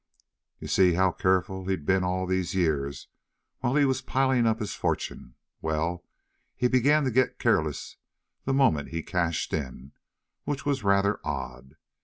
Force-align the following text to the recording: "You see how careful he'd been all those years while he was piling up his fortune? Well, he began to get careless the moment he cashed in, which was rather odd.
"You 0.57 0.67
see 0.67 0.93
how 0.93 1.11
careful 1.11 1.67
he'd 1.67 1.85
been 1.85 2.03
all 2.03 2.25
those 2.25 2.55
years 2.55 3.07
while 3.59 3.75
he 3.75 3.85
was 3.85 4.01
piling 4.01 4.47
up 4.47 4.57
his 4.57 4.73
fortune? 4.73 5.35
Well, 5.61 6.03
he 6.55 6.67
began 6.67 7.03
to 7.03 7.11
get 7.11 7.37
careless 7.37 7.97
the 8.45 8.53
moment 8.55 8.89
he 8.89 9.03
cashed 9.03 9.53
in, 9.53 9.91
which 10.43 10.65
was 10.65 10.83
rather 10.83 11.19
odd. 11.23 11.75